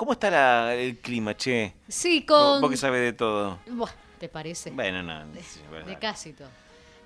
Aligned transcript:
¿Cómo 0.00 0.12
está 0.12 0.30
la- 0.30 0.74
el 0.74 0.96
clima, 0.96 1.36
che? 1.36 1.74
Sí, 1.86 2.24
con... 2.24 2.62
Vos 2.62 2.70
que 2.70 2.78
sabés 2.78 3.02
de 3.02 3.12
todo. 3.12 3.58
Buah, 3.66 3.90
¿te 4.18 4.30
parece? 4.30 4.70
Bueno, 4.70 5.02
no. 5.02 5.26
de, 5.26 5.98
casi 6.00 6.32
todo. 6.32 6.48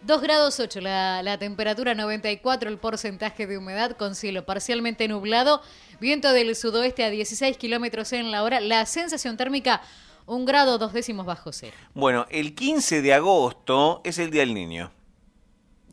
2 0.03 0.23
grados 0.23 0.61
8, 0.61 0.81
la, 0.81 1.21
la 1.25 1.37
temperatura 1.37 1.97
94, 1.97 2.71
el 2.71 2.79
porcentaje 2.79 3.49
de 3.49 3.59
humedad 3.59 3.97
con 3.97 4.15
cielo 4.15 4.47
parcialmente 4.47 5.09
nublado, 5.09 5.61
viento 5.99 6.33
del 6.33 6.55
sudoeste 6.55 7.03
a 7.03 7.11
16 7.11 7.57
kilómetros 7.57 8.13
en 8.13 8.31
la 8.31 8.45
hora, 8.45 8.61
la 8.61 8.87
sensación 8.87 9.37
térmica 9.37 9.83
1 10.27 10.45
grado 10.45 10.79
2 10.79 10.93
décimos 10.93 11.27
bajo 11.27 11.53
cero. 11.53 11.77
Bueno, 11.95 12.27
el 12.31 12.55
15 12.55 13.03
de 13.03 13.13
agosto 13.13 14.03
es 14.05 14.21
el 14.21 14.31
Día 14.31 14.43
del 14.43 14.55
Niño. 14.55 14.93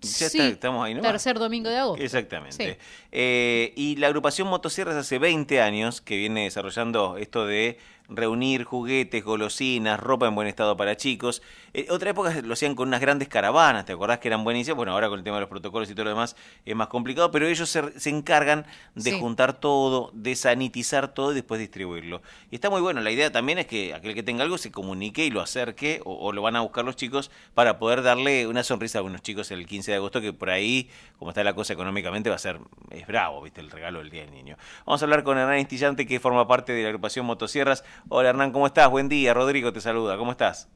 Ya 0.02 0.30
Sí, 0.30 0.38
está, 0.38 0.48
estamos 0.48 0.86
ahí, 0.86 0.96
¿no? 0.96 1.02
Tercer 1.02 1.38
domingo 1.38 1.70
de 1.70 1.78
agosto. 1.78 2.04
Exactamente. 2.04 2.74
Sí. 2.74 2.78
Eh, 3.12 3.74
y 3.76 3.96
la 3.98 4.08
agrupación 4.08 4.48
Motosierras 4.48 4.96
hace 4.96 5.20
20 5.20 5.62
años 5.62 6.02
que 6.02 6.18
viene 6.18 6.46
desarrollando 6.46 7.18
esto 7.18 7.46
de 7.46 7.78
reunir 8.12 8.64
juguetes, 8.66 9.24
golosinas, 9.24 10.00
ropa 10.00 10.28
en 10.28 10.36
buen 10.36 10.48
estado 10.48 10.78
para 10.78 10.96
chicos. 10.98 11.42
Eh, 11.74 11.88
otra 11.90 12.12
época 12.12 12.34
lo 12.44 12.54
hacían 12.54 12.76
con 12.76 12.90
unas 12.90 13.02
grandes 13.02 13.28
caravanas, 13.28 13.86
¿te 13.86 13.94
acordás 13.94 14.20
que 14.20 14.28
eran 14.28 14.44
buenísimas? 14.44 14.76
Bueno, 14.78 14.92
ahora 14.92 15.10
con 15.10 15.18
el 15.20 15.24
tema 15.24 15.38
de 15.38 15.42
los 15.42 15.50
protocolos 15.50 15.90
y 15.90 15.94
todo 15.94 16.04
lo 16.06 16.10
demás 16.12 16.36
es 16.66 16.76
más 16.76 16.88
complicado, 16.88 17.32
pero 17.32 17.48
ellos 17.48 17.70
se, 17.70 18.00
se 18.00 18.10
encargan 18.10 18.66
de 18.96 19.12
Sí. 19.12 19.20
juntar 19.20 19.54
todo, 19.60 20.12
de 20.14 20.36
sanitizar 20.36 21.14
todo 21.14 21.32
y 21.32 21.36
después 21.36 21.60
distribuirlo. 21.60 22.22
Y 22.52 22.56
está 22.56 22.70
muy 22.70 22.82
bueno, 22.82 23.02
la 23.02 23.12
idea 23.12 23.32
también 23.32 23.58
es 23.60 23.66
que 23.68 23.94
aquel 23.94 24.14
que 24.14 24.24
tenga 24.24 24.44
algo 24.44 24.58
se 24.58 24.72
comunique 24.72 25.26
y 25.26 25.30
lo 25.32 25.42
acerque 25.42 26.02
o, 26.06 26.14
o 26.16 26.32
lo 26.34 26.42
van 26.42 26.56
a 26.56 26.62
buscar 26.62 26.86
los 26.86 26.96
chicos 26.96 27.32
para 27.54 27.80
poder 27.80 28.04
darle 28.04 28.48
una 28.48 28.64
sonrisa 28.64 29.00
a 29.00 29.02
unos 29.02 29.22
chicos 29.22 29.52
el 29.52 29.66
15 29.66 29.92
de 29.92 29.98
agosto 29.98 30.22
que 30.22 30.34
por 30.34 30.50
ahí, 30.50 30.90
como 31.18 31.32
está 31.32 31.44
la 31.44 31.54
cosa 31.54 31.74
económicamente, 31.74 32.30
va 32.30 32.36
a 32.36 32.40
ser, 32.40 32.60
es 32.90 33.08
bravo, 33.08 33.42
viste, 33.42 33.62
el 33.62 33.72
regalo 33.72 34.00
del 34.00 34.10
Día 34.10 34.22
del 34.24 34.32
Niño. 34.32 34.58
Vamos 34.86 35.02
a 35.02 35.06
hablar 35.06 35.24
con 35.24 35.38
Hernán 35.38 35.60
Istillante 35.60 36.06
que 36.06 36.20
forma 36.20 36.48
parte 36.48 36.74
de 36.74 36.82
la 36.84 36.90
agrupación 36.90 37.26
Motosierras. 37.26 37.84
Hola 38.10 38.30
Hernán, 38.30 38.52
¿cómo 38.52 38.68
estás? 38.68 38.90
Buen 38.90 39.10
día, 39.10 39.34
Rodrigo 39.34 39.72
te 39.72 39.80
saluda, 39.82 40.18
¿cómo 40.18 40.32
estás? 40.32 40.70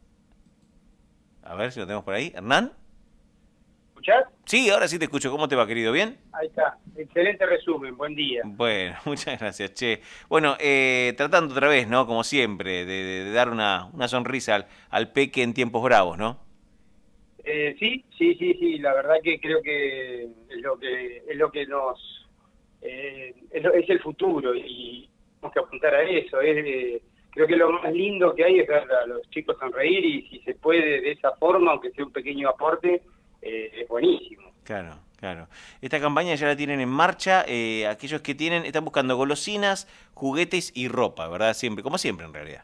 A 1.44 1.56
ver 1.56 1.72
si 1.72 1.80
lo 1.80 1.86
tenemos 1.86 2.04
por 2.06 2.14
ahí. 2.14 2.32
¿Hernán? 2.36 2.72
¿Escuchás? 3.90 4.26
Sí, 4.46 4.70
ahora 4.70 4.88
sí 4.88 4.98
te 4.98 5.06
escucho. 5.06 5.32
¿Cómo 5.32 5.48
te 5.48 5.56
va, 5.56 5.68
querido? 5.68 5.92
¿Bien? 5.92 6.18
Ahí 6.34 6.48
está. 6.48 6.78
Excelente 6.96 7.46
resumen. 7.46 7.96
Buen 7.98 8.16
día. 8.16 8.42
Bueno, 8.46 8.96
muchas 9.06 9.40
gracias, 9.40 9.74
Che. 9.74 10.02
Bueno, 10.30 10.56
eh, 10.60 11.14
tratando 11.18 11.54
otra 11.54 11.68
vez, 11.68 11.88
¿no? 11.88 12.08
Como 12.08 12.24
siempre, 12.24 12.86
de, 12.86 12.96
de- 12.96 13.24
de 13.26 13.32
dar 13.32 13.50
una, 13.50 13.90
una 13.94 14.08
sonrisa 14.08 14.56
al, 14.56 14.68
al 14.90 15.12
peque 15.12 15.44
en 15.44 15.54
tiempos 15.54 15.84
bravos, 15.84 16.18
¿no? 16.18 16.40
Eh, 17.44 17.76
sí, 17.80 18.04
sí, 18.18 18.36
sí, 18.36 18.56
sí. 18.60 18.78
La 18.80 18.94
verdad 18.94 19.16
que 19.24 19.40
creo 19.40 19.62
que 19.62 20.24
es 20.24 20.62
lo 20.62 20.80
que 20.80 21.18
es 21.30 21.38
lo 21.38 21.52
que 21.52 21.68
nos 21.68 22.28
eh, 22.82 23.36
es, 23.52 23.64
lo- 23.64 23.74
es 23.74 23.88
el 23.90 24.00
futuro 24.00 24.56
y 24.56 25.08
tenemos 25.40 25.54
que 25.54 25.60
apuntar 25.60 25.94
a 25.94 26.04
eso. 26.04 26.42
Es, 26.42 26.58
eh, 26.66 27.02
creo 27.36 27.48
que 27.48 27.56
lo 27.58 27.72
más 27.74 27.92
lindo 27.94 28.34
que 28.34 28.46
hay 28.46 28.60
es 28.60 28.68
ver 28.68 28.84
a 28.92 29.06
los 29.06 29.30
chicos 29.30 29.58
sonreír 29.60 30.04
y 30.04 30.28
si 30.30 30.40
se 30.40 30.56
puede 30.56 31.02
de 31.02 31.12
esa 31.12 31.34
forma, 31.34 31.72
aunque 31.74 31.92
sea 31.92 32.06
un 32.06 32.12
pequeño 32.12 32.50
aporte, 32.50 33.02
eh, 33.42 33.72
es 33.74 33.88
buenísimo. 33.88 34.52
Claro, 34.64 34.96
claro. 35.20 35.48
Esta 35.82 36.00
campaña 36.00 36.34
ya 36.36 36.48
la 36.48 36.56
tienen 36.56 36.80
en 36.80 36.90
marcha. 36.90 37.44
eh, 37.48 37.86
aquellos 37.88 38.22
que 38.22 38.34
tienen, 38.34 38.66
están 38.66 38.86
buscando 38.86 39.18
golosinas, 39.18 39.88
juguetes 40.14 40.72
y 40.76 40.88
ropa, 40.88 41.28
¿verdad? 41.28 41.54
Siempre, 41.54 41.84
como 41.84 41.98
siempre 41.98 42.26
en 42.26 42.34
realidad. 42.34 42.64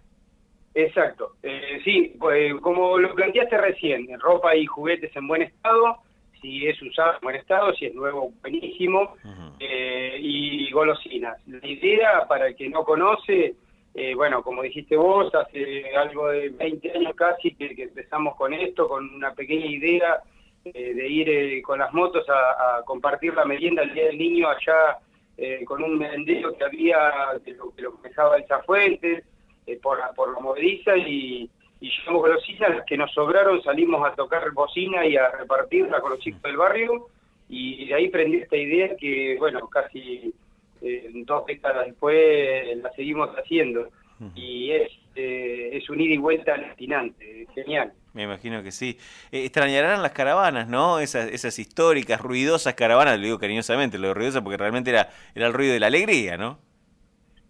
Exacto. 0.73 1.35
Eh, 1.43 1.81
sí, 1.83 2.15
pues, 2.17 2.55
como 2.61 2.97
lo 2.97 3.13
planteaste 3.13 3.57
recién, 3.57 4.07
ropa 4.21 4.55
y 4.55 4.65
juguetes 4.65 5.13
en 5.17 5.27
buen 5.27 5.41
estado, 5.41 5.97
si 6.41 6.65
es 6.65 6.81
usado 6.81 7.15
en 7.15 7.21
buen 7.21 7.35
estado, 7.35 7.73
si 7.73 7.87
es 7.87 7.93
nuevo, 7.93 8.31
buenísimo, 8.41 9.15
eh, 9.59 10.15
y 10.17 10.71
golosinas. 10.71 11.37
La 11.45 11.67
idea, 11.67 12.25
para 12.27 12.47
el 12.47 12.55
que 12.55 12.69
no 12.69 12.85
conoce, 12.85 13.53
eh, 13.93 14.15
bueno, 14.15 14.41
como 14.41 14.63
dijiste 14.63 14.95
vos, 14.95 15.33
hace 15.35 15.95
algo 15.95 16.29
de 16.29 16.49
20 16.49 16.91
años 16.91 17.13
casi 17.15 17.53
que, 17.55 17.73
empezamos 17.77 18.35
con 18.35 18.53
esto, 18.53 18.87
con 18.87 19.13
una 19.13 19.33
pequeña 19.33 19.65
idea 19.65 20.21
eh, 20.63 20.93
de 20.93 21.07
ir 21.07 21.29
eh, 21.29 21.61
con 21.61 21.79
las 21.79 21.93
motos 21.93 22.25
a, 22.29 22.83
compartir 22.85 23.33
la 23.33 23.45
merienda 23.45 23.83
el 23.83 23.93
Día 23.93 24.05
del 24.05 24.17
Niño 24.17 24.47
allá 24.47 24.99
eh, 25.37 25.65
con 25.65 25.83
un 25.83 25.97
merendero 25.97 26.55
que 26.55 26.63
había, 26.63 26.97
que 27.43 27.53
lo, 27.53 27.73
que 27.73 27.81
lo 27.81 27.93
manejaba 27.93 28.37
el 28.37 28.45
Zafuentes, 28.45 29.23
eh, 29.65 29.79
por, 29.81 29.99
por 30.15 30.33
la 30.33 30.39
movediza 30.39 30.95
y, 30.97 31.49
y 31.79 31.89
llevamos 31.89 32.21
golosinas, 32.21 32.75
las 32.75 32.85
que 32.85 32.97
nos 32.97 33.11
sobraron 33.11 33.61
salimos 33.63 34.07
a 34.07 34.13
tocar 34.13 34.51
bocina 34.51 35.05
y 35.05 35.17
a 35.17 35.31
repartirla 35.31 35.99
con 35.99 36.11
los 36.11 36.19
chicos 36.19 36.41
del 36.43 36.57
barrio. 36.57 37.07
Y 37.49 37.87
de 37.87 37.93
ahí 37.95 38.09
prendí 38.09 38.37
esta 38.37 38.55
idea 38.55 38.95
que, 38.95 39.35
bueno, 39.37 39.67
casi 39.67 40.33
eh, 40.81 41.09
dos 41.25 41.45
décadas 41.45 41.85
después 41.85 42.77
la 42.77 42.91
seguimos 42.93 43.29
haciendo 43.37 43.89
y 44.35 44.71
es, 44.71 44.91
eh, 45.15 45.69
es 45.73 45.89
un 45.89 45.99
ida 45.99 46.13
y 46.13 46.17
vuelta 46.17 46.53
alucinante, 46.53 47.47
genial. 47.55 47.91
Me 48.13 48.23
imagino 48.23 48.61
que 48.61 48.71
sí. 48.71 48.97
Eh, 49.31 49.45
extrañarán 49.45 50.01
las 50.03 50.11
caravanas, 50.11 50.67
¿no? 50.67 50.99
Esas, 50.99 51.31
esas 51.31 51.57
históricas, 51.57 52.21
ruidosas 52.21 52.73
caravanas, 52.75 53.17
lo 53.17 53.25
digo 53.25 53.39
cariñosamente, 53.39 53.97
lo 53.97 54.09
de 54.09 54.13
ruidosa 54.13 54.43
porque 54.43 54.57
realmente 54.57 54.91
era, 54.91 55.09
era 55.33 55.47
el 55.47 55.53
ruido 55.53 55.73
de 55.73 55.79
la 55.79 55.87
alegría, 55.87 56.37
¿no? 56.37 56.59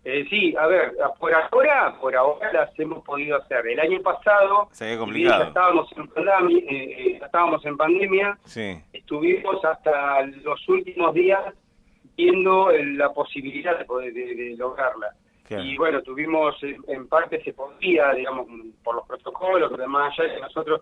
Eh, 0.04 0.26
sí, 0.32 0.56
a 0.58 0.66
ver, 0.66 0.94
por 1.20 1.32
ahora, 1.32 1.96
por 2.02 2.16
ahora 2.16 2.52
las 2.52 2.80
hemos 2.80 3.04
podido 3.04 3.38
hacer. 3.38 3.68
El 3.68 3.80
año 3.80 4.02
pasado, 4.02 4.68
Se 4.72 4.98
ya 4.98 5.44
estábamos 5.44 5.92
en 5.96 6.08
pandemia, 6.08 6.58
eh, 6.58 6.96
eh, 6.98 7.20
estábamos 7.24 7.64
en 7.66 7.78
pandemia, 7.78 8.38
Sí. 8.44 8.80
estuvimos 8.94 9.64
hasta 9.64 10.22
los 10.44 10.68
últimos 10.70 11.14
días 11.14 11.42
viendo 12.18 12.72
eh, 12.72 12.84
la 12.96 13.12
posibilidad 13.14 13.78
de, 13.78 13.86
poder- 13.86 14.14
de- 14.14 14.36
de 14.36 14.56
lograrla. 14.58 15.14
Claro. 15.48 15.64
Y 15.64 15.76
bueno, 15.78 16.02
tuvimos, 16.02 16.62
eh, 16.64 16.78
en 16.88 17.08
parte 17.08 17.44
se 17.44 17.54
podía, 17.54 18.12
digamos, 18.14 18.48
por 18.84 18.96
los 18.96 19.08
protocolos, 19.08 19.70
pero 19.72 19.88
más 19.90 20.18
allá 20.18 20.30
de 20.30 20.36
que 20.36 20.42
nosotros 20.42 20.82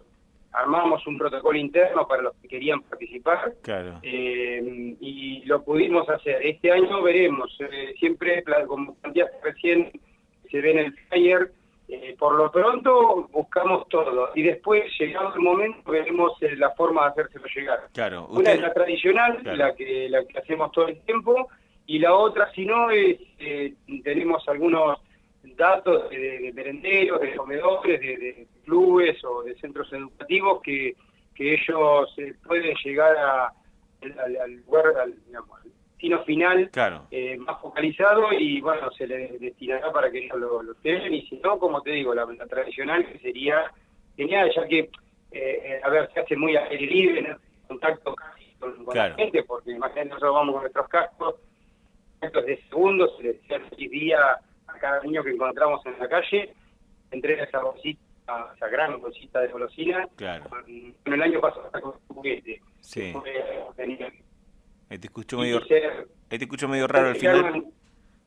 armamos 0.51 1.05
un 1.05 1.17
protocolo 1.17 1.57
interno 1.57 2.07
para 2.07 2.23
los 2.23 2.35
que 2.41 2.47
querían 2.47 2.81
participar, 2.81 3.53
Claro. 3.61 3.99
eh, 4.03 4.95
y 4.99 5.43
lo 5.45 5.63
pudimos 5.63 6.09
hacer. 6.09 6.43
Este 6.45 6.71
año 6.71 7.01
veremos, 7.03 7.55
eh, 7.59 7.93
siempre, 7.99 8.43
como 8.67 8.95
planteaste 8.95 9.37
recién, 9.43 9.91
se 10.49 10.61
ve 10.61 10.71
en 10.71 10.79
el 10.79 10.93
flyer, 11.09 11.51
eh, 11.91 12.15
por 12.19 12.35
lo 12.35 12.51
pronto 12.51 13.27
buscamos 13.31 13.87
todo, 13.89 14.29
y 14.35 14.43
después, 14.43 14.83
llegado 14.99 15.33
el 15.33 15.41
momento, 15.41 15.91
veremos 15.91 16.33
eh, 16.41 16.55
la 16.55 16.69
forma 16.71 17.03
de 17.03 17.09
hacérselo 17.09 17.45
llegar. 17.55 17.79
Claro. 17.93 18.27
Una 18.27 18.51
es 18.51 18.61
la 18.61 18.71
tradicional, 18.73 19.39
Claro. 19.41 19.57
la, 19.57 19.75
que, 19.75 20.07
la 20.09 20.23
que 20.25 20.37
hacemos 20.37 20.71
todo 20.71 20.87
el 20.87 20.99
tiempo, 21.01 21.49
y 21.87 21.97
la 21.99 22.13
otra, 22.13 22.51
si 22.53 22.65
no, 22.65 22.91
es 22.91 23.17
eh, 23.39 23.73
tenemos 24.03 24.47
algunos 24.47 24.99
datos 25.55 26.09
de, 26.11 26.17
de- 26.19 26.39
de 26.39 26.53
merenderos, 26.53 27.19
de 27.21 27.35
comedores, 27.35 27.99
de, 27.99 28.17
de 28.17 28.47
clubes 28.65 29.23
o 29.23 29.41
de 29.43 29.55
centros 29.55 29.91
educativos 29.91 30.61
que, 30.61 30.93
que 31.33 31.53
ellos 31.55 32.13
eh, 32.17 32.33
pueden 32.45 32.75
llegar 32.83 33.17
a, 33.17 33.53
al, 34.23 34.37
al 34.37 34.53
lugar, 34.57 34.85
al, 35.01 35.15
digamos, 35.25 35.59
al 35.63 35.71
destino 35.99 36.23
final 36.23 36.69
claro. 36.71 37.07
eh, 37.11 37.35
más 37.39 37.59
focalizado 37.61 38.31
y 38.31 38.61
bueno, 38.61 38.89
se 38.91 39.05
les 39.05 39.37
destinará 39.39 39.91
para 39.91 40.09
que 40.09 40.19
ellos 40.19 40.39
lo, 40.39 40.63
lo 40.63 40.73
tengan 40.75 41.13
y 41.13 41.23
si 41.27 41.35
no, 41.43 41.59
como 41.59 41.81
te 41.81 41.91
digo, 41.91 42.15
la, 42.15 42.25
la 42.25 42.47
tradicional 42.47 43.05
que 43.05 43.19
sería 43.19 43.69
genial, 44.15 44.49
ya 44.55 44.65
que, 44.65 44.89
eh, 45.33 45.81
a 45.83 45.89
ver, 45.89 46.09
se 46.13 46.21
hace 46.21 46.37
muy 46.37 46.55
aire 46.55 46.85
libre, 46.85 47.21
¿no? 47.23 47.37
contacto 47.67 48.15
casi 48.15 48.45
con, 48.59 48.73
con 48.85 48.93
Claro. 48.93 49.09
la 49.17 49.23
gente, 49.23 49.43
porque 49.43 49.71
imagínate, 49.71 50.05
nosotros 50.09 50.33
vamos 50.35 50.53
con 50.53 50.61
nuestros 50.63 50.87
cascos, 50.87 51.35
contactos 52.13 52.45
de 52.45 52.61
segundos, 52.69 53.17
se 53.17 53.23
les 53.23 53.35
hace 53.51 53.59
feliz 53.75 53.91
día 53.91 54.19
a 54.67 54.73
cada 54.79 55.03
niño 55.03 55.21
que 55.21 55.31
encontramos 55.31 55.85
en 55.85 55.99
la 55.99 56.07
calle, 56.07 56.53
entrega 57.11 57.43
esa 57.43 57.59
bolsita, 57.61 58.01
esa 58.55 58.67
gran 58.69 59.01
bolsita 59.01 59.41
de 59.41 59.47
golosina, 59.49 60.07
Claro. 60.15 60.45
con, 60.49 60.63
con 61.03 61.13
el 61.13 61.21
año 61.21 61.41
pasado 61.41 61.69
con 61.73 61.83
un 62.07 62.15
juguete. 62.15 62.61
Sí. 62.79 63.11
Fue. 63.11 63.33
Ahí 64.89 64.97
te 64.97 65.07
escucho 65.07 65.37
medio, 65.37 65.65
ser- 65.67 66.07
ahí 66.29 66.37
te 66.39 66.45
escucho 66.45 66.67
medio 66.67 66.87
raro 66.87 67.09
al 67.09 67.15
final. 67.15 67.65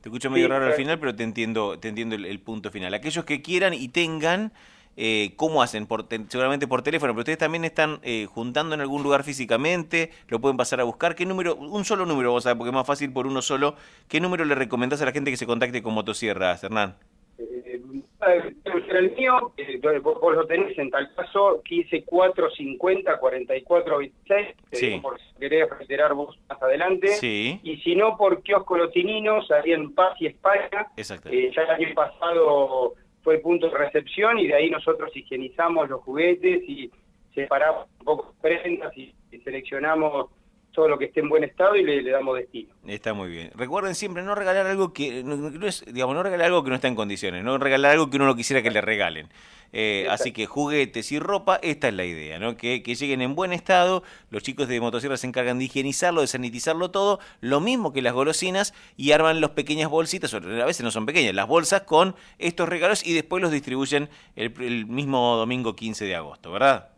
Te 0.01 0.09
escucho 0.09 0.29
medio 0.29 0.47
Sí, 0.47 0.49
raro 0.49 0.65
al 0.65 0.73
final, 0.73 0.99
pero 0.99 1.15
te 1.15 1.23
entiendo, 1.23 1.79
te 1.79 1.87
entiendo 1.89 2.15
el, 2.15 2.25
el 2.25 2.39
punto 2.41 2.71
final. 2.71 2.93
Aquellos 2.93 3.25
que 3.25 3.41
quieran 3.41 3.73
y 3.73 3.87
tengan, 3.89 4.51
eh, 4.97 5.33
¿cómo 5.37 5.63
hacen? 5.63 5.87
Por, 5.87 6.07
te- 6.07 6.25
seguramente 6.29 6.67
por 6.67 6.81
teléfono, 6.83 7.13
pero 7.13 7.21
ustedes 7.21 7.37
también 7.37 7.63
están 7.65 7.99
eh, 8.03 8.27
juntando 8.29 8.75
en 8.75 8.81
algún 8.81 9.01
lugar 9.03 9.23
físicamente, 9.23 10.11
lo 10.27 10.41
pueden 10.41 10.57
pasar 10.57 10.81
a 10.81 10.83
buscar. 10.83 11.15
¿Qué 11.15 11.25
número? 11.25 11.55
Un 11.55 11.85
solo 11.85 12.05
número, 12.05 12.31
vos 12.31 12.43
sabés, 12.43 12.57
porque 12.57 12.69
es 12.69 12.75
más 12.75 12.87
fácil 12.87 13.11
por 13.13 13.27
uno 13.27 13.41
solo. 13.41 13.75
¿Qué 14.09 14.19
número 14.21 14.45
le 14.45 14.55
recomendás 14.55 15.01
a 15.01 15.05
la 15.05 15.11
gente 15.13 15.31
que 15.31 15.37
se 15.37 15.45
contacte 15.47 15.81
con 15.83 15.93
Motosierras, 15.93 16.63
Hernán? 16.63 16.97
Eh, 17.37 17.81
el 18.77 19.11
mío, 19.15 19.53
eh, 19.57 19.79
vos, 20.01 20.19
vos 20.21 20.35
lo 20.35 20.45
tenés 20.45 20.77
en 20.77 20.89
tal 20.89 21.13
caso, 21.15 21.61
15 21.63 22.03
4 22.03 22.49
50 22.51 23.17
44 23.19 23.97
26, 23.97 24.47
te 24.69 24.75
Sí. 24.75 24.99
por 25.01 25.19
si 25.19 25.25
querés 25.39 25.69
reiterar 25.69 26.13
vos 26.13 26.37
más 26.49 26.61
adelante. 26.61 27.07
Sí, 27.09 27.59
Y 27.63 27.77
si 27.77 27.95
no, 27.95 28.17
por 28.17 28.41
Kiosco 28.43 28.77
Los 28.77 28.91
Tininos, 28.91 29.49
ahí 29.51 29.71
en 29.73 29.93
Paz 29.93 30.15
y 30.19 30.27
España. 30.27 30.87
exacto. 30.97 31.29
Eh, 31.31 31.51
ya 31.55 31.63
el 31.63 31.69
año 31.69 31.93
pasado 31.93 32.93
fue 33.23 33.37
punto 33.39 33.69
de 33.69 33.77
recepción 33.77 34.37
y 34.39 34.47
de 34.47 34.55
ahí 34.55 34.69
nosotros 34.69 35.15
higienizamos 35.15 35.89
los 35.89 36.01
juguetes 36.01 36.61
y 36.67 36.91
separamos 37.33 37.87
un 37.99 38.05
poco 38.05 38.33
prendas 38.41 38.95
y 38.97 39.13
seleccionamos 39.43 40.29
todo 40.73 40.87
lo 40.87 40.97
que 40.97 41.05
esté 41.05 41.21
en 41.21 41.29
buen 41.29 41.43
estado 41.43 41.75
y 41.75 41.83
le, 41.83 42.03
damos 42.09 42.35
destino. 42.35 42.73
Está 42.85 43.13
muy 43.13 43.29
bien. 43.29 43.51
Recuerden 43.55 43.95
siempre 43.95 44.23
no 44.23 44.35
regalar 44.35 44.67
algo 44.67 44.91
que 44.91 45.23
no, 45.23 45.65
es, 45.65 45.85
digamos, 45.85 46.15
no 46.15 46.23
regalar 46.23 46.47
algo 46.47 46.63
que 46.63 46.69
no 46.69 46.75
está 46.75 46.87
en 46.87 46.95
condiciones, 46.95 47.43
no 47.43 47.57
regalar 47.57 47.91
algo 47.91 48.09
que 48.09 48.17
uno 48.17 48.25
no 48.25 48.35
quisiera 48.35 48.61
que 48.61 48.71
le 48.71 48.81
regalen. 48.81 49.29
Eh, 49.75 50.05
así 50.11 50.31
que 50.31 50.45
juguetes 50.45 51.11
y 51.11 51.17
ropa, 51.17 51.59
esta 51.63 51.87
es 51.87 51.95
la 51.95 52.05
idea, 52.05 52.37
¿no? 52.37 52.55
Que, 52.55 52.81
lleguen 52.83 53.21
en 53.23 53.33
buen 53.33 53.53
estado, 53.53 54.03
los 54.29 54.43
chicos 54.43 54.67
de 54.67 54.79
motosierra 54.79 55.17
se 55.17 55.25
encargan 55.25 55.57
de 55.57 55.65
higienizarlo, 55.65 56.21
de 56.21 56.27
sanitizarlo 56.27 56.91
todo, 56.91 57.19
lo 57.41 57.59
mismo 57.59 57.91
que 57.91 58.03
las 58.03 58.13
golosinas, 58.13 58.75
y 58.97 59.13
arman 59.13 59.41
las 59.41 59.49
pequeñas 59.51 59.89
bolsitas, 59.89 60.31
a 60.31 60.39
veces 60.39 60.83
no 60.83 60.91
son 60.91 61.07
pequeñas, 61.07 61.33
las 61.33 61.47
bolsas 61.47 61.81
con 61.81 62.15
estos 62.37 62.69
regalos 62.69 63.03
y 63.03 63.13
después 63.13 63.41
los 63.41 63.51
distribuyen 63.51 64.09
el, 64.35 64.53
el 64.61 64.85
mismo 64.85 65.37
domingo 65.37 65.75
15 65.75 66.05
de 66.05 66.15
agosto, 66.15 66.51
¿verdad? 66.51 66.92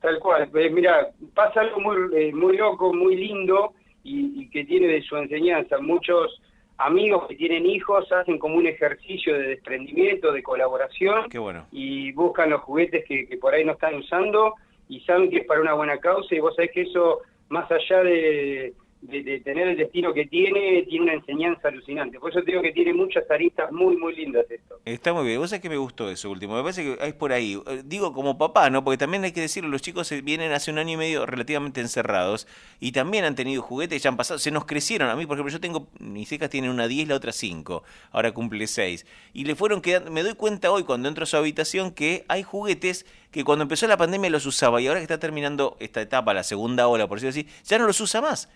Tal 0.00 0.18
cual. 0.18 0.50
Eh, 0.54 0.70
mira, 0.70 1.10
pasa 1.34 1.60
algo 1.60 1.80
muy, 1.80 1.96
eh, 2.16 2.32
muy 2.32 2.56
loco, 2.56 2.92
muy 2.92 3.16
lindo 3.16 3.74
y, 4.02 4.48
que 4.50 4.64
tiene 4.64 4.88
de 4.88 5.02
su 5.02 5.16
enseñanza. 5.16 5.78
Muchos 5.78 6.40
amigos 6.78 7.26
que 7.28 7.36
tienen 7.36 7.66
hijos 7.66 8.10
hacen 8.10 8.38
como 8.38 8.56
un 8.56 8.66
ejercicio 8.66 9.34
de 9.34 9.48
desprendimiento, 9.48 10.32
de 10.32 10.42
colaboración 10.42 11.28
Qué 11.28 11.38
bueno. 11.38 11.66
y 11.70 12.12
buscan 12.12 12.48
los 12.50 12.62
juguetes 12.62 13.04
que, 13.04 13.28
que 13.28 13.36
por 13.36 13.52
ahí 13.52 13.64
no 13.64 13.72
están 13.72 13.96
usando 13.96 14.54
y 14.88 15.00
saben 15.00 15.30
que 15.30 15.38
es 15.38 15.46
para 15.46 15.60
una 15.60 15.74
buena 15.74 15.98
causa 15.98 16.34
y 16.34 16.40
vos 16.40 16.56
sabés 16.56 16.72
que 16.72 16.82
eso, 16.82 17.20
más 17.50 17.70
allá 17.70 18.02
de 18.02 18.72
de, 19.02 19.40
tener 19.40 19.68
el 19.68 19.76
destino 19.76 20.12
que 20.12 20.26
tiene, 20.26 20.82
tiene 20.88 21.04
una 21.04 21.14
enseñanza 21.14 21.68
alucinante. 21.68 22.18
Por 22.18 22.30
eso 22.30 22.42
te 22.42 22.50
digo 22.50 22.62
que 22.62 22.72
tiene 22.72 22.92
muchas 22.92 23.28
aristas 23.30 23.72
muy, 23.72 23.96
muy 23.96 24.14
lindas 24.14 24.44
esto. 24.50 24.80
Está 24.84 25.12
muy 25.12 25.26
bien. 25.26 25.38
Vos 25.38 25.50
sabés 25.50 25.62
que 25.62 25.68
me 25.68 25.76
gustó 25.76 26.10
eso 26.10 26.30
último. 26.30 26.54
Me 26.54 26.62
parece 26.62 26.84
que 26.84 27.06
es 27.06 27.14
por 27.14 27.32
ahí. 27.32 27.60
Eh, 27.66 27.82
digo 27.84 28.12
como 28.12 28.36
papá, 28.36 28.68
¿no? 28.70 28.84
Porque 28.84 28.98
también 28.98 29.24
hay 29.24 29.32
que 29.32 29.40
decirlo, 29.40 29.70
los 29.70 29.82
chicos 29.82 30.12
vienen 30.22 30.52
hace 30.52 30.70
un 30.70 30.78
año 30.78 30.94
y 30.94 30.96
medio 30.96 31.26
relativamente 31.26 31.80
encerrados 31.80 32.46
y 32.78 32.92
también 32.92 33.24
han 33.24 33.34
tenido 33.34 33.62
juguetes, 33.62 34.02
ya 34.02 34.10
han 34.10 34.16
pasado, 34.16 34.38
se 34.38 34.50
nos 34.50 34.66
crecieron. 34.66 35.08
A 35.08 35.16
mí, 35.16 35.26
por 35.26 35.36
ejemplo, 35.36 35.52
yo 35.52 35.60
tengo, 35.60 35.88
mis 35.98 36.30
hijas 36.32 36.50
tienen 36.50 36.70
una 36.70 36.86
10, 36.86 37.08
la 37.08 37.16
otra 37.16 37.32
5, 37.32 37.82
ahora 38.12 38.32
cumple 38.32 38.66
6. 38.66 39.06
Y 39.32 39.44
le 39.44 39.54
fueron 39.54 39.80
quedando, 39.80 40.10
me 40.10 40.22
doy 40.22 40.34
cuenta 40.34 40.70
hoy 40.70 40.84
cuando 40.84 41.08
entro 41.08 41.24
a 41.24 41.26
su 41.26 41.36
habitación 41.36 41.92
que 41.92 42.24
hay 42.28 42.42
juguetes 42.42 43.06
que 43.30 43.44
cuando 43.44 43.62
empezó 43.62 43.86
la 43.86 43.96
pandemia 43.96 44.28
los 44.30 44.44
usaba 44.46 44.80
y 44.80 44.88
ahora 44.88 45.00
que 45.00 45.04
está 45.04 45.18
terminando 45.18 45.76
esta 45.80 46.00
etapa, 46.00 46.34
la 46.34 46.42
segunda 46.42 46.88
ola, 46.88 47.06
por 47.06 47.20
decirlo 47.20 47.48
así, 47.48 47.64
ya 47.64 47.78
no 47.78 47.86
los 47.86 48.00
usa 48.00 48.20
más. 48.20 48.48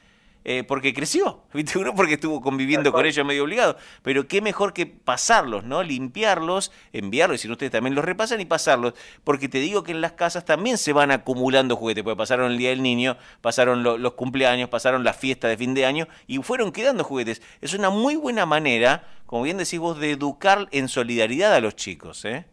Eh, 0.46 0.62
porque 0.62 0.92
creció, 0.92 1.42
¿viste? 1.54 1.78
Uno 1.78 1.94
porque 1.94 2.14
estuvo 2.14 2.42
conviviendo 2.42 2.92
con 2.92 3.06
ellos 3.06 3.26
medio 3.26 3.44
obligado. 3.44 3.76
Pero 4.02 4.28
qué 4.28 4.42
mejor 4.42 4.74
que 4.74 4.86
pasarlos, 4.86 5.64
¿no? 5.64 5.82
Limpiarlos, 5.82 6.70
enviarlos, 6.92 7.40
y 7.40 7.42
si 7.42 7.48
no 7.48 7.52
ustedes 7.52 7.72
también 7.72 7.94
los 7.94 8.04
repasan 8.04 8.40
y 8.40 8.44
pasarlos. 8.44 8.92
Porque 9.24 9.48
te 9.48 9.58
digo 9.58 9.82
que 9.82 9.92
en 9.92 10.02
las 10.02 10.12
casas 10.12 10.44
también 10.44 10.76
se 10.76 10.92
van 10.92 11.10
acumulando 11.10 11.76
juguetes, 11.76 12.04
porque 12.04 12.18
pasaron 12.18 12.52
el 12.52 12.58
Día 12.58 12.70
del 12.70 12.82
Niño, 12.82 13.16
pasaron 13.40 13.82
los 13.82 14.12
cumpleaños, 14.14 14.68
pasaron 14.68 15.02
la 15.02 15.14
fiesta 15.14 15.48
de 15.48 15.56
fin 15.56 15.72
de 15.74 15.86
año 15.86 16.08
y 16.26 16.38
fueron 16.38 16.72
quedando 16.72 17.04
juguetes. 17.04 17.40
Es 17.62 17.72
una 17.72 17.88
muy 17.88 18.16
buena 18.16 18.44
manera, 18.44 19.04
como 19.26 19.44
bien 19.44 19.56
decís 19.56 19.78
vos, 19.78 19.98
de 19.98 20.10
educar 20.10 20.68
en 20.72 20.88
solidaridad 20.88 21.54
a 21.54 21.60
los 21.60 21.74
chicos, 21.74 22.24
¿eh? 22.26 22.44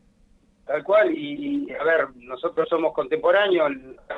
Tal 0.65 0.83
cual, 0.83 1.11
y, 1.17 1.67
a 1.77 1.83
ver, 1.83 2.07
nosotros 2.15 2.69
somos 2.69 2.93
contemporáneos, 2.93 3.71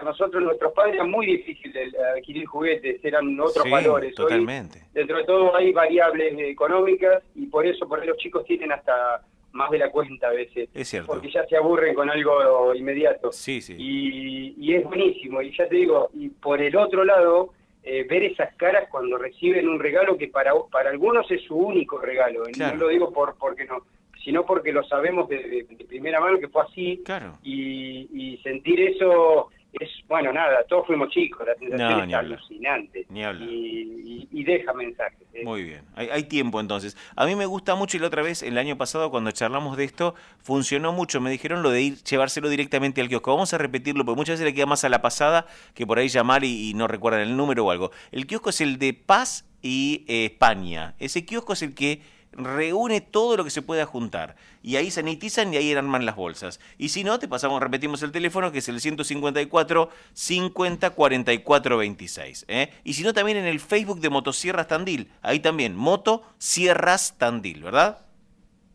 nosotros 0.04 0.44
nuestros 0.44 0.74
padres 0.74 0.96
era 0.96 1.06
muy 1.06 1.26
difícil 1.26 1.74
adquirir 2.16 2.46
juguetes, 2.46 3.04
eran 3.04 3.40
otros 3.40 3.70
valores. 3.70 4.14
Totalmente. 4.14 4.84
dentro 4.94 5.18
de 5.18 5.24
todo 5.24 5.56
hay 5.56 5.72
variables 5.72 6.38
económicas 6.38 7.24
y 7.36 7.48
por 7.48 7.66
eso 7.66 7.88
por 7.88 8.02
ahí 8.02 8.08
los 8.08 8.18
chicos 8.18 8.46
tienen 8.46 8.72
hasta 8.72 9.24
más 9.54 9.72
de 9.72 9.78
la 9.78 9.90
cuenta 9.90 10.28
a 10.28 10.32
veces. 10.32 10.70
Es 10.74 10.90
cierto. 10.90 11.08
Porque 11.08 11.32
ya 11.32 11.46
se 11.46 11.56
aburren 11.56 11.96
con 11.96 12.10
algo 12.10 12.76
inmediato. 12.76 13.32
Sí, 13.32 13.62
sí. 13.62 13.76
Y, 13.78 14.74
es 14.74 14.84
buenísimo, 14.84 15.42
y 15.42 15.56
ya 15.56 15.68
te 15.68 15.76
digo, 15.76 16.10
y 16.14 16.30
por 16.30 16.62
el 16.62 16.76
otro 16.76 17.04
lado, 17.04 17.54
eh, 17.84 18.06
ver 18.10 18.24
esas 18.24 18.56
caras 18.56 18.90
cuando 18.90 19.18
reciben 19.18 19.68
un 19.68 19.80
regalo 19.80 20.18
que 20.18 20.28
para, 20.28 20.54
para 20.72 20.90
algunos 20.90 21.30
es 21.30 21.42
su 21.44 21.56
único 21.56 22.00
regalo. 22.00 22.44
No 22.58 22.76
lo 22.76 22.88
digo 22.88 23.12
por 23.12 23.36
porque 23.38 23.66
no 23.66 23.84
sino 24.24 24.46
porque 24.46 24.72
lo 24.72 24.84
sabemos 24.84 25.28
de, 25.30 25.66
primera 25.88 26.20
mano 26.20 26.40
que 26.40 26.48
fue 26.48 26.64
así. 26.64 27.02
Claro. 27.04 27.38
Y, 27.44 28.40
sentir 28.44 28.80
eso 28.82 29.50
es, 29.74 29.90
bueno, 30.08 30.34
nada, 30.34 30.64
todos 30.68 30.86
fuimos 30.86 31.10
chicos, 31.10 31.48
la 31.48 31.56
sensación 31.56 32.10
es 32.10 32.16
alucinante. 32.16 33.06
Ni 33.10 33.24
hablar. 33.24 33.48
Y, 33.50 34.44
deja 34.44 34.74
mensajes. 34.74 35.26
¿eh? 35.34 35.44
Muy 35.46 35.64
bien, 35.64 35.84
hay, 35.96 36.24
tiempo 36.24 36.60
entonces. 36.60 36.98
A 37.16 37.26
mí 37.26 37.36
me 37.36 37.46
gusta 37.46 37.76
mucho 37.76 37.96
y 37.96 38.02
la 38.02 38.08
otra 38.08 38.22
vez, 38.22 38.44
el 38.44 38.58
año 38.58 38.78
pasado, 38.78 39.10
cuando 39.10 39.32
charlamos 39.32 39.78
de 39.78 39.86
esto, 39.86 40.16
funcionó 40.40 40.92
mucho. 40.92 41.22
Me 41.22 41.32
dijeron 41.32 41.64
lo 41.64 41.70
de 41.70 41.82
ir, 41.82 42.04
llevárselo 42.04 42.50
directamente 42.50 43.00
al 43.00 43.08
kiosco. 43.08 43.32
Vamos 43.32 43.54
a 43.54 43.58
repetirlo, 43.58 44.04
porque 44.04 44.18
muchas 44.18 44.34
veces 44.34 44.46
le 44.46 44.54
queda 44.54 44.66
más 44.66 44.84
a 44.84 44.90
la 44.90 45.02
pasada 45.02 45.46
que 45.74 45.88
por 45.88 45.98
ahí 45.98 46.10
llamar 46.10 46.44
y, 46.44 46.74
no 46.74 46.88
recuerdan 46.88 47.22
el 47.22 47.38
número 47.38 47.66
o 47.66 47.72
algo. 47.72 47.92
El 48.12 48.28
kiosco 48.28 48.50
es 48.50 48.60
el 48.60 48.80
de 48.80 48.94
Paz 48.94 49.50
y 49.62 50.04
eh, 50.10 50.26
España. 50.26 50.96
Ese 51.00 51.26
kiosco 51.26 51.54
es 51.54 51.62
el 51.62 51.74
que 51.74 52.02
reúne 52.36 53.02
todo 53.02 53.38
lo 53.38 53.44
que 53.44 53.50
se 53.50 53.62
pueda 53.62 53.86
juntar. 53.86 54.36
Y 54.62 54.76
ahí 54.76 54.92
sanitizan 54.92 55.54
y 55.54 55.58
ahí 55.58 55.74
arman 55.74 56.06
las 56.06 56.16
bolsas. 56.16 56.60
Y 56.78 56.90
si 56.90 57.04
no, 57.04 57.20
te 57.20 57.28
pasamos, 57.28 57.62
repetimos 57.62 58.02
el 58.04 58.12
teléfono 58.12 58.52
que 58.52 58.60
es 58.60 58.70
el 58.70 58.80
154 58.80 59.90
50 60.14 60.90
44 60.92 61.78
26. 61.78 62.46
Y 62.84 62.94
si 62.94 63.04
no, 63.04 63.14
también 63.14 63.38
en 63.38 63.46
el 63.46 63.60
Facebook 63.60 64.00
de 64.00 64.10
Motosierras 64.10 64.68
Tandil. 64.68 65.10
Ahí 65.22 65.40
también, 65.40 65.76
Moto 65.76 66.24
Sierras 66.38 67.18
Tandil, 67.18 67.64
¿verdad? 67.64 68.00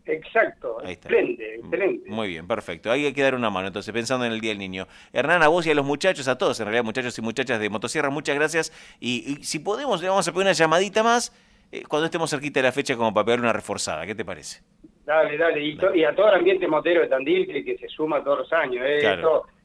Exacto, 0.09 0.81
excelente, 0.87 1.57
excelente. 1.57 2.11
Muy 2.11 2.29
bien, 2.29 2.47
perfecto. 2.47 2.91
Ahí 2.91 3.05
hay 3.05 3.13
que 3.13 3.23
dar 3.23 3.35
una 3.35 3.51
mano, 3.51 3.67
entonces, 3.67 3.93
pensando 3.93 4.25
en 4.25 4.33
el 4.33 4.41
Día 4.41 4.51
del 4.51 4.59
Niño. 4.59 4.89
Hernán, 5.13 5.43
a 5.43 5.49
vos 5.49 5.67
y 5.67 5.71
a 5.71 5.75
los 5.75 5.85
muchachos, 5.85 6.29
a 6.29 6.39
todos, 6.39 6.59
en 6.61 6.67
realidad, 6.67 6.85
muchachos 6.85 7.19
y 7.19 7.23
muchachas 7.23 7.61
de 7.61 7.69
Motosierra, 7.69 8.09
muchas 8.09 8.35
gracias. 8.35 8.73
Y, 9.01 9.39
y 9.39 9.45
si 9.45 9.59
podemos, 9.59 10.01
le 10.01 10.09
vamos 10.09 10.27
a 10.27 10.33
poner 10.33 10.47
una 10.47 10.53
llamadita 10.53 11.03
más 11.03 11.33
eh, 11.71 11.83
cuando 11.87 12.07
estemos 12.07 12.31
cerquita 12.31 12.61
de 12.61 12.65
la 12.65 12.73
fecha 12.73 12.97
como 12.97 13.13
para 13.13 13.27
pegar 13.27 13.41
una 13.41 13.53
reforzada. 13.53 14.07
¿Qué 14.07 14.15
te 14.15 14.25
parece? 14.25 14.63
Dale, 15.09 15.39
dale. 15.39 15.63
Y, 15.63 16.05
a 16.05 16.15
todo 16.15 16.29
el 16.29 16.35
ambiente 16.35 16.69
motero 16.69 17.01
de 17.01 17.09
Tandil 17.09 17.47
que, 17.47 17.79
se 17.79 17.89
suma 17.89 18.23
todos 18.23 18.41
los 18.41 18.53
años. 18.53 18.85
¿eh? 18.87 18.99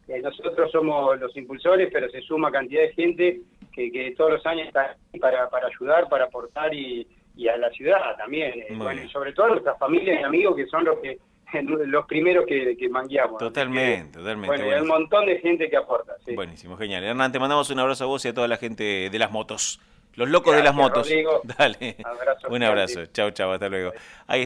eh, 0.07 0.21
nosotros 0.21 0.71
somos 0.71 1.19
los 1.19 1.35
impulsores, 1.35 1.89
pero 1.91 2.09
se 2.09 2.21
suma 2.21 2.49
cantidad 2.49 2.83
de 2.83 2.93
gente 2.93 3.41
que, 3.73 4.13
todos 4.15 4.31
los 4.31 4.45
años 4.45 4.67
está 4.67 4.95
para, 5.19 5.49
para 5.49 5.67
ayudar, 5.67 6.07
para 6.07 6.25
aportar 6.25 6.73
y, 6.73 7.05
a 7.51 7.57
la 7.57 7.69
ciudad 7.71 8.15
también. 8.17 8.53
Eh, 8.53 8.67
bueno, 8.77 9.03
y 9.03 9.09
sobre 9.09 9.33
todo 9.33 9.47
a 9.47 9.49
nuestras 9.49 9.77
familias 9.77 10.21
y 10.21 10.23
amigos 10.23 10.55
que 10.55 10.65
son 10.67 10.85
los 10.85 10.99
que 10.99 11.19
los 11.61 12.05
primeros 12.05 12.45
que, 12.45 12.77
que 12.77 12.87
mangueamos. 12.87 13.37
Totalmente, 13.37 14.19
totalmente. 14.19 14.47
Bueno, 14.55 14.75
hay 14.75 14.81
un 14.81 14.87
montón 14.87 15.25
de 15.25 15.39
gente 15.39 15.69
que 15.69 15.75
aporta. 15.75 16.15
Buenísimo, 16.35 16.77
genial. 16.77 17.03
Hernán, 17.03 17.33
te 17.33 17.39
mandamos 17.39 17.69
un 17.69 17.79
abrazo 17.79 18.05
a 18.05 18.07
vos 18.07 18.23
y 18.23 18.29
a 18.29 18.33
toda 18.33 18.47
la 18.47 18.55
gente 18.55 19.09
de 19.09 19.19
las 19.19 19.29
motos. 19.29 19.81
Los 20.15 20.29
locos 20.29 20.55
de 20.55 20.63
las 20.63 20.73
motos. 20.73 21.07
Rodrigo. 21.07 21.41
Dale. 21.57 21.97
Un 22.49 22.63
abrazo. 22.63 23.05
Chao, 23.07 23.31
chao, 23.31 23.51
hasta 23.51 23.69
luego. 23.69 23.93
Ahí 24.27 24.41